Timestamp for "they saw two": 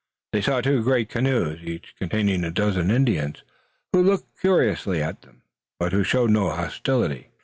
0.33-0.81